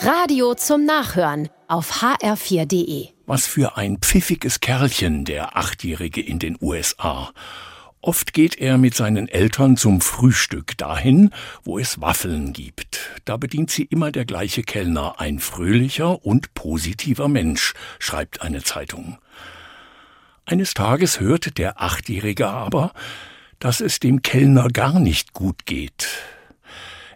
Radio 0.00 0.54
zum 0.54 0.84
Nachhören 0.84 1.48
auf 1.66 2.02
hr4.de. 2.02 3.08
Was 3.26 3.48
für 3.48 3.76
ein 3.76 3.98
pfiffiges 3.98 4.60
Kerlchen, 4.60 5.24
der 5.24 5.56
Achtjährige 5.56 6.20
in 6.20 6.38
den 6.38 6.56
USA. 6.60 7.32
Oft 8.00 8.32
geht 8.32 8.56
er 8.58 8.78
mit 8.78 8.94
seinen 8.94 9.26
Eltern 9.26 9.76
zum 9.76 10.00
Frühstück 10.00 10.78
dahin, 10.78 11.30
wo 11.64 11.80
es 11.80 12.00
Waffeln 12.00 12.52
gibt. 12.52 13.10
Da 13.24 13.36
bedient 13.36 13.72
sie 13.72 13.82
immer 13.82 14.12
der 14.12 14.24
gleiche 14.24 14.62
Kellner, 14.62 15.18
ein 15.18 15.40
fröhlicher 15.40 16.24
und 16.24 16.54
positiver 16.54 17.26
Mensch, 17.26 17.74
schreibt 17.98 18.40
eine 18.40 18.62
Zeitung. 18.62 19.18
Eines 20.46 20.74
Tages 20.74 21.18
hört 21.18 21.58
der 21.58 21.82
Achtjährige 21.82 22.46
aber, 22.46 22.92
dass 23.58 23.80
es 23.80 23.98
dem 23.98 24.22
Kellner 24.22 24.68
gar 24.68 25.00
nicht 25.00 25.32
gut 25.32 25.66
geht. 25.66 26.06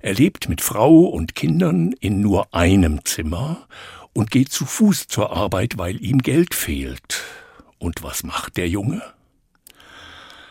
Er 0.03 0.15
lebt 0.15 0.49
mit 0.49 0.61
Frau 0.61 1.05
und 1.05 1.37
Kindern 1.37 1.93
in 1.93 2.21
nur 2.21 2.53
einem 2.53 3.05
Zimmer 3.05 3.69
und 4.13 4.33
geht 4.33 4.51
zu 4.51 4.67
Fuß 4.67 5.07
zur 5.07 5.31
Arbeit, 5.31 5.79
weil 5.79 6.05
ihm 6.05 6.19
Geld 6.19 6.57
fehlt. 6.57 7.23
Und 7.79 8.03
was 8.03 8.25
macht 8.25 8.57
der 8.57 8.69
Junge? 8.69 9.01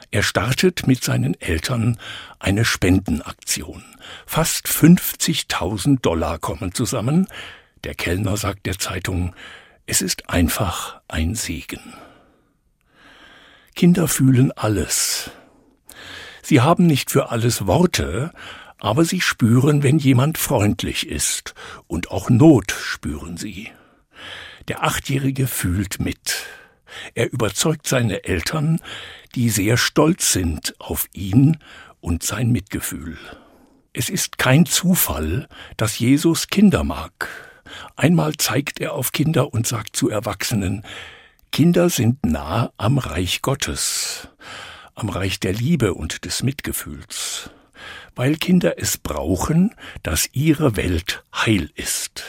Er 0.09 0.23
startet 0.23 0.87
mit 0.87 1.03
seinen 1.03 1.39
Eltern 1.41 1.99
eine 2.39 2.63
Spendenaktion. 2.63 3.83
Fast 4.25 4.67
50.000 4.67 5.99
Dollar 5.99 6.39
kommen 6.39 6.73
zusammen. 6.73 7.27
Der 7.83 7.93
Kellner 7.93 8.37
sagt 8.37 8.65
der 8.65 8.79
Zeitung, 8.79 9.35
es 9.85 10.01
ist 10.01 10.29
einfach 10.29 11.01
ein 11.09 11.35
Segen. 11.35 11.93
Kinder 13.75 14.07
fühlen 14.07 14.53
alles. 14.53 15.29
Sie 16.41 16.61
haben 16.61 16.87
nicht 16.87 17.11
für 17.11 17.31
alles 17.31 17.67
Worte, 17.67 18.31
aber 18.81 19.05
sie 19.05 19.21
spüren, 19.21 19.83
wenn 19.83 19.99
jemand 19.99 20.39
freundlich 20.39 21.07
ist, 21.07 21.53
und 21.85 22.09
auch 22.09 22.31
Not 22.31 22.71
spüren 22.71 23.37
sie. 23.37 23.69
Der 24.67 24.83
Achtjährige 24.83 25.45
fühlt 25.45 25.99
mit. 25.99 26.47
Er 27.13 27.31
überzeugt 27.31 27.87
seine 27.87 28.23
Eltern, 28.23 28.81
die 29.35 29.51
sehr 29.51 29.77
stolz 29.77 30.33
sind 30.33 30.73
auf 30.79 31.07
ihn 31.13 31.57
und 31.99 32.23
sein 32.23 32.51
Mitgefühl. 32.51 33.19
Es 33.93 34.09
ist 34.09 34.39
kein 34.39 34.65
Zufall, 34.65 35.47
dass 35.77 35.99
Jesus 35.99 36.47
Kinder 36.47 36.83
mag. 36.83 37.29
Einmal 37.95 38.33
zeigt 38.37 38.79
er 38.79 38.93
auf 38.93 39.11
Kinder 39.11 39.53
und 39.53 39.67
sagt 39.67 39.95
zu 39.95 40.09
Erwachsenen, 40.09 40.83
Kinder 41.51 41.91
sind 41.91 42.25
nah 42.25 42.73
am 42.77 42.97
Reich 42.97 43.43
Gottes, 43.43 44.29
am 44.95 45.09
Reich 45.09 45.39
der 45.39 45.53
Liebe 45.53 45.93
und 45.93 46.25
des 46.25 46.41
Mitgefühls 46.41 47.51
weil 48.15 48.35
Kinder 48.35 48.77
es 48.77 48.97
brauchen, 48.97 49.75
dass 50.03 50.29
ihre 50.33 50.75
Welt 50.75 51.23
heil 51.33 51.69
ist. 51.75 52.23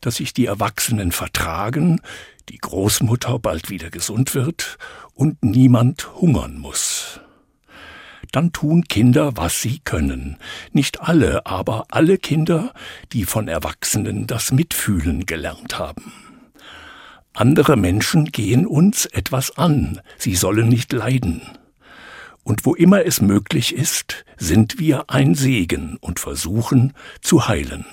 Dass 0.00 0.16
sich 0.16 0.32
die 0.32 0.46
Erwachsenen 0.46 1.12
vertragen, 1.12 2.00
die 2.48 2.58
Großmutter 2.58 3.38
bald 3.38 3.70
wieder 3.70 3.90
gesund 3.90 4.34
wird 4.34 4.78
und 5.14 5.42
niemand 5.44 6.14
hungern 6.14 6.58
muss. 6.58 7.20
Dann 8.32 8.52
tun 8.52 8.84
Kinder, 8.84 9.36
was 9.36 9.60
sie 9.60 9.80
können. 9.80 10.36
Nicht 10.72 11.00
alle, 11.00 11.46
aber 11.46 11.86
alle 11.90 12.16
Kinder, 12.16 12.72
die 13.12 13.24
von 13.24 13.48
Erwachsenen 13.48 14.26
das 14.26 14.52
Mitfühlen 14.52 15.26
gelernt 15.26 15.78
haben. 15.78 16.12
Andere 17.32 17.76
Menschen 17.76 18.26
gehen 18.26 18.66
uns 18.66 19.06
etwas 19.06 19.56
an, 19.56 20.00
sie 20.18 20.34
sollen 20.34 20.68
nicht 20.68 20.92
leiden. 20.92 21.42
Und 22.50 22.66
wo 22.66 22.74
immer 22.74 23.06
es 23.06 23.20
möglich 23.20 23.76
ist, 23.76 24.24
sind 24.36 24.80
wir 24.80 25.08
ein 25.08 25.36
Segen 25.36 25.98
und 26.00 26.18
versuchen 26.18 26.94
zu 27.20 27.46
heilen. 27.46 27.84